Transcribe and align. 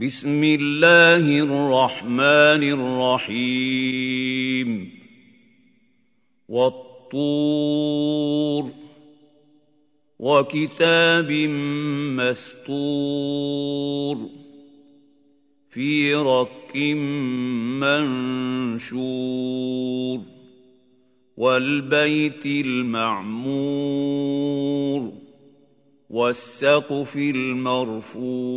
بسم 0.00 0.44
الله 0.44 1.24
الرحمن 1.40 2.62
الرحيم. 3.24 4.90
والطور 6.48 7.82
وكتاب 10.18 11.32
مستور 12.20 14.16
في 15.70 16.14
رك 16.14 16.76
منشور 19.00 20.20
والبيت 21.36 22.46
المعمور 22.46 23.52
والسقف 26.10 27.16
المرفوع. 27.16 28.56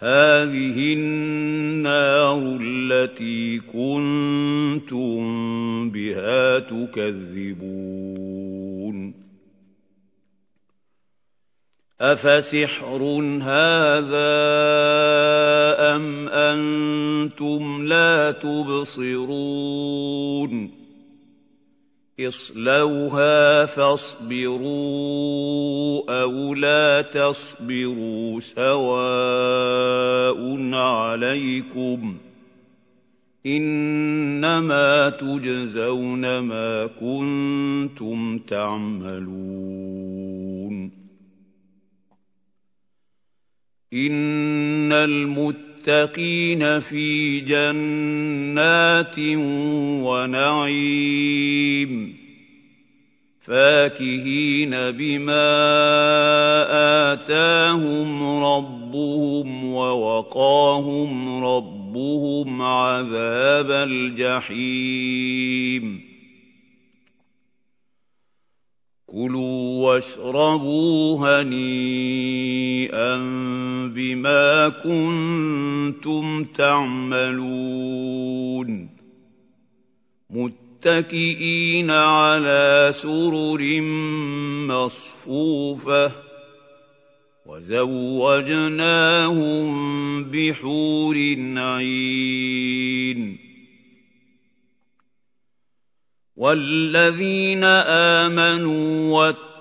هذه 0.00 0.94
النار 0.94 2.58
التي 2.62 3.58
كنتم 3.58 5.20
بها 5.90 6.58
تكذبون 6.58 8.00
افسحر 12.00 13.02
هذا 13.42 14.32
ام 15.96 16.28
أنتم 16.28 17.86
لا 17.86 18.32
تبصرون 18.32 19.60
اصلوها 22.28 23.66
فاصبروا 23.66 24.70
أو 26.22 26.54
لا 26.54 27.02
تصبروا 27.02 28.40
سواء 28.40 29.80
عليكم 30.74 32.16
إنما 33.46 35.10
تجزون 35.10 36.38
ما 36.38 36.86
كنتم 36.86 38.38
تعملون 38.38 39.80
إن 43.92 44.92
المتقين 44.92 45.69
في 46.80 47.40
جنات 47.40 49.18
ونعيم 50.06 52.20
فاكهين 53.40 54.70
بما 54.70 55.52
آتاهم 57.12 58.22
ربهم 58.44 59.64
ووقاهم 59.64 61.44
ربهم 61.44 62.62
عذاب 62.62 63.70
الجحيم. 63.70 65.00
كلوا 69.06 69.86
واشربوا 69.86 71.18
هنيئا. 71.18 72.39
بما 73.88 74.68
كنتم 74.68 76.44
تعملون. 76.44 77.40
متكئين 80.30 81.90
على 81.90 82.88
سرر 82.92 83.80
مصفوفة 84.68 86.12
وزوجناهم 87.46 88.24
بحور 90.24 91.16
عين. 91.56 93.50
والذين 96.36 97.64
آمنوا 97.64 99.18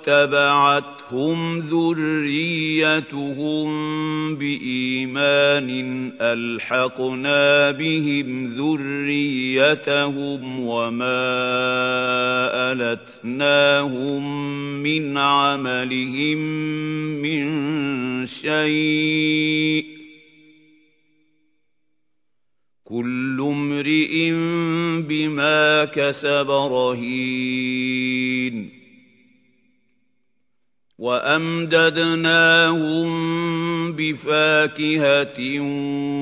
اتبعتهم 0.07 1.59
ذريتهم 1.59 3.29
بإيمان 4.35 5.69
ألحقنا 6.21 7.71
بهم 7.71 8.45
ذريتهم 8.45 9.99
وما 10.59 11.29
ألتناهم 12.71 14.23
من 14.83 15.17
عملهم 15.17 16.37
من 17.21 17.45
شيء 18.25 19.85
كل 22.83 23.37
امرئ 23.41 24.31
بما 25.01 25.85
كسب 25.85 26.51
رهين 26.51 27.89
وأمددناهم 30.99 33.09
بفاكهة 33.95 35.39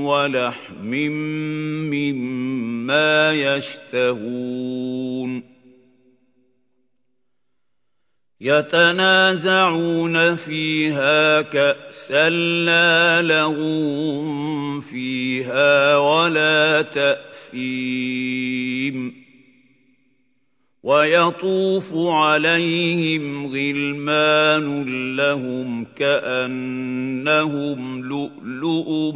ولحم 0.05 0.91
مما 1.89 3.33
يشتهون. 3.33 5.43
يتنازعون 8.41 10.35
فيها 10.35 11.41
كأسا 11.41 12.29
لا 12.29 13.21
لغو 13.21 14.81
فيها 14.81 15.97
ولا 15.97 16.81
تأثيم. 16.81 17.67
ويطوف 20.87 21.91
عليهم 21.93 23.47
غلمان 23.47 24.65
لهم 25.15 25.85
كأنهم 25.95 28.03
لؤلؤ 28.03 29.13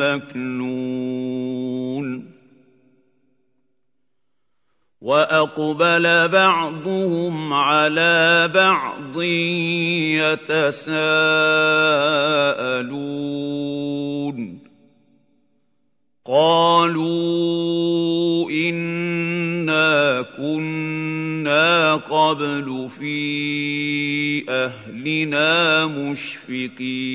مكنون. 0.00 2.32
وأقبل 5.00 6.28
بعضهم 6.28 7.52
على 7.52 8.50
بعض 8.54 9.22
يتساءلون. 10.22 12.31
قبل 22.32 22.88
في 22.88 24.44
أهلنا 24.48 25.86
مشفقين 25.86 27.12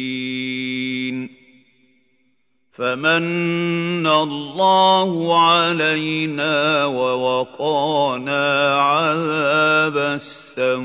فمن 2.72 4.08
الله 4.08 5.40
علينا 5.48 6.86
ووقانا 6.86 8.76
عذاب 8.76 9.98
السموم 10.58 10.78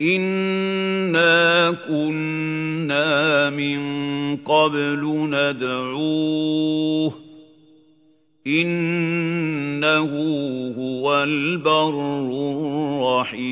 إنا 0.00 1.70
كنا 1.70 3.50
من 3.50 3.82
قبل 4.36 5.00
ندعوه 5.30 7.32
إِنَّهُ 9.82 10.14
هُوَ 10.78 11.22
الْبَرُّ 11.22 11.94
الرَّحِيمُ 13.18 13.42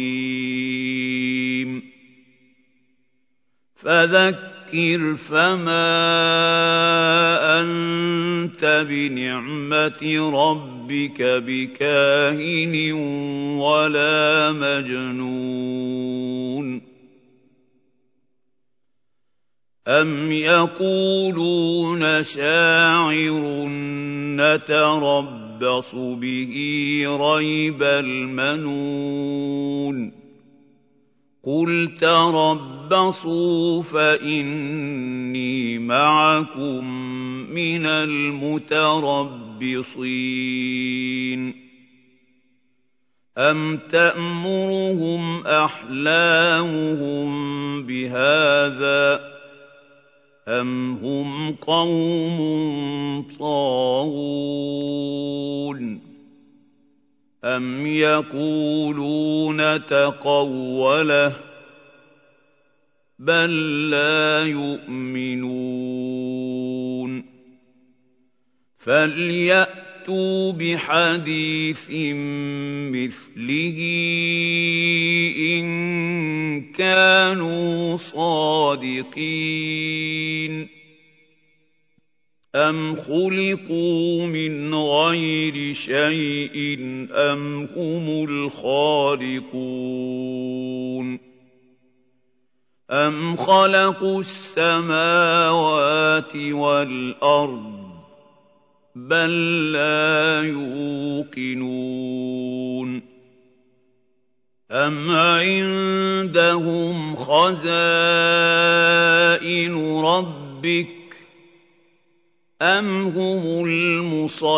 فَذَكِّرْ 3.74 5.14
فَمَا 5.16 5.90
أَنتَ 7.60 8.64
بِنِعْمَةِ 8.88 10.30
رَبِّكَ 10.34 11.22
بِكَاهِنٍ 11.22 12.92
وَلَا 13.58 14.52
مَجْنُونٍ 14.52 15.70
أَمْ 19.88 20.32
يَقُولُونَ 20.32 22.22
شَاعِرٌ 22.22 23.66
نَّتَرَبَّصُ 25.60 25.94
بِهِ 25.94 26.54
رَيْبَ 27.20 27.82
الْمَنُونِ 27.82 29.32
قُلْ 31.44 31.94
تَرَبَّصُوا 32.00 33.82
فَإِنِّي 33.82 35.78
مَعَكُم 35.78 36.84
مِّنَ 37.52 37.86
الْمُتَرَبِّصِينَ 37.86 38.90
أَمْ 43.38 43.76
تَأْمُرُهُمْ 43.76 45.46
أَحْلَامُهُم 45.46 47.28
بِهَٰذَا 47.82 49.16
ۚ 49.16 49.20
أَمْ 50.50 50.92
هُمْ 50.96 51.52
قَوْمٌ 51.54 52.38
طَاغُونَ 53.38 54.20
أَمْ 57.44 57.86
يَقُولُونَ 57.86 59.86
تَقَوَّلَهُ 59.86 61.28
ۚ 61.30 61.34
بَل 63.18 63.90
لَّا 63.90 64.44
يُؤْمِنُونَ 64.46 65.99
فَلْيَأْتُوا 68.80 70.52
بِحَدِيثٍ 70.52 71.90
مِّثْلِهِ 72.96 73.78
إِن 75.36 76.72
كَانُوا 76.72 77.96
صَادِقِينَ 77.96 79.20
أَمْ 82.54 82.94
خُلِقُوا 82.94 84.26
مِنْ 84.26 84.74
غَيْرِ 84.74 85.72
شَيْءٍ 85.74 86.78
أَمْ 87.12 87.68
هُمُ 87.76 88.24
الْخَالِقُونَ 88.28 89.60
أَمْ 92.90 93.36
خَلَقُوا 93.36 94.20
السَّمَاوَاتِ 94.20 95.06
وَالْأَرْضَ 96.36 97.79
بَل 98.94 99.72
لَّا 99.72 100.42
يُوقِنُونَ 101.30 103.02
أَمْ 104.70 105.10
عِندَهُمْ 105.10 107.16
خَزَائِنُ 107.16 107.70
رَبِّكَ 110.00 110.88
أَمْ 112.62 113.02
هُمُ 113.06 113.64
الْمُصَيْطِرُونَ 113.64 114.50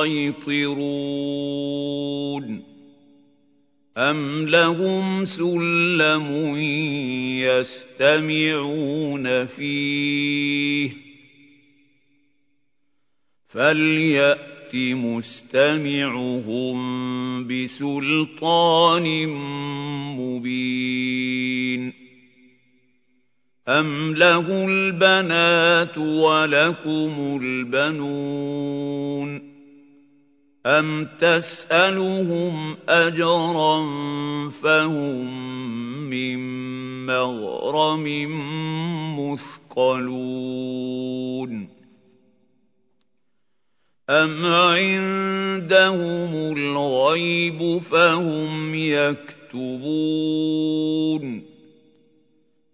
أَمْ 3.96 4.46
لَهُمْ 4.46 5.25
سُلَّمٌ 5.25 6.56
يَسْتَمِعُونَ 7.44 9.46
فِيهِ 9.46 11.12
فَلْيَأْتِ 13.52 14.72
مُسْتَمِعُهُم 15.04 16.78
بِسُلْطَانٍ 17.46 19.06
مُّبِينٍ 20.16 21.93
أَمْ 23.69 24.14
لَهُ 24.14 24.64
الْبَنَاتُ 24.64 25.99
وَلَكُمُ 25.99 27.38
الْبَنُونَ 27.43 29.52
أَمْ 30.66 31.08
تَسْأَلُهُمْ 31.20 32.76
أَجْرًا 32.88 33.78
فَهُم 34.50 35.26
مِّن 36.10 36.38
مَّغْرَمٍ 37.06 38.06
مُّثْقَلُونَ 39.20 40.72
أَمْ 44.10 44.46
عِندَهُمُ 44.46 46.34
الْغَيْبُ 46.56 47.78
فَهُمْ 47.78 48.75
يَكْتُبُونَ 48.75 49.93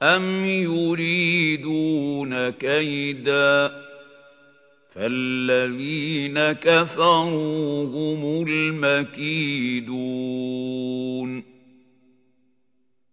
أَمْ 0.02 0.44
يُرِيدُونَ 0.44 2.50
كَيْدًا 2.50 3.69
ۖ 3.69 3.72
فَالَّذِينَ 4.94 6.52
كَفَرُوا 6.52 7.84
هُمُ 7.84 8.46
الْمَكِيدُونَ 8.48 9.88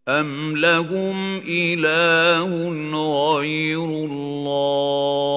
أَمْ 0.08 0.58
لَهُمْ 0.58 1.38
إِلَٰهٌ 1.38 2.48
غَيْرُ 3.36 3.86
اللَّهِ 3.86 5.32
ۚ 5.32 5.35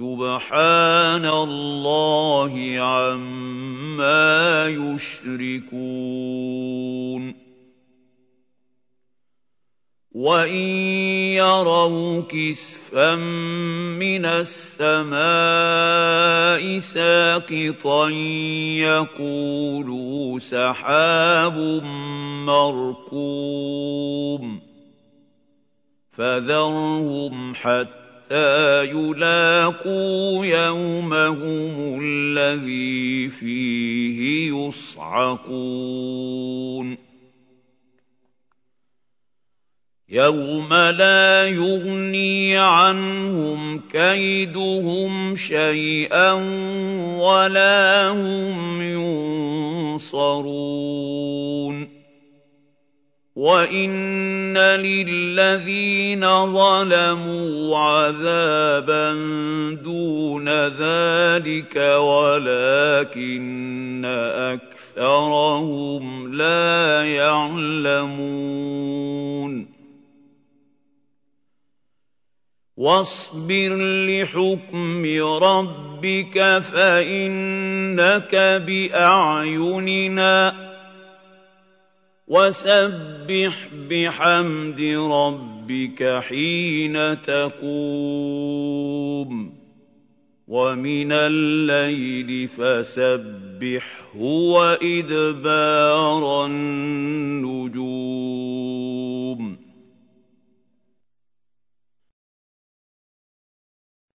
سُبْحَانَ 0.00 1.24
اللَّهِ 1.28 2.52
عَمَّا 2.80 4.66
يُشْرِكُونَ. 4.66 5.80
وَإِن 10.12 10.68
يَرَوْا 11.36 12.22
كِسْفًا 12.28 13.14
مِّنَ 14.00 14.24
السَّمَاءِ 14.24 15.18
سَاقِطًا 16.78 18.08
يَقُولُوا 18.80 20.38
سَحَابٌ 20.38 21.56
مَّرْكُومٌ 22.48 24.42
فَذَرْهُمْ 26.10 27.54
حَتَّىٰ 27.54 28.09
يُلَاقُوا 28.82 30.46
يَوْمَهُمُ 30.46 32.00
الَّذِي 32.02 33.28
فِيهِ 33.28 34.50
يُصْعَقُونَ 34.50 35.90
يَوْمَ 40.08 40.74
لَا 40.74 41.46
يُغْنِي 41.46 42.58
عَنْهُمْ 42.58 43.78
كَيْدُهُمْ 43.78 45.36
شَيْئًا 45.36 46.32
وَلَا 47.18 48.08
هُمْ 48.08 48.82
يُنصَرُونَ 50.02 50.40
وَإِنَّ 53.40 54.52
لِلَّذِينَ 54.58 56.20
ظَلَمُوا 56.52 57.78
عَذَابًا 57.78 59.12
دُونَ 59.80 60.48
ذَٰلِكَ 60.68 61.76
وَلَٰكِنَّ 62.04 63.24
أَكْثَرَهُمْ 64.52 66.34
لَا 66.36 67.02
يَعْلَمُونَ 67.16 68.50
وَاصْبِرْ 72.76 73.76
لِحُكْمِ 74.08 75.02
رَبِّكَ 75.44 76.58
فَإِنَّكَ 76.72 78.34
بِأَعْيُنِنَا 78.66 80.50
ۖ 80.50 80.69
وَسَبِّحْ 82.30 83.68
بِحَمْدِ 83.90 84.80
رَبِّكَ 85.10 86.18
حِينَ 86.22 87.22
تَقُومُ 87.22 88.60
وَمِنَ 90.48 91.12
اللَّيْلِ 91.12 92.48
فَسَبِّحْهُ 92.48 94.16
وَإِدْبَارَ 94.54 96.22
النُّجُومِ 96.46 98.09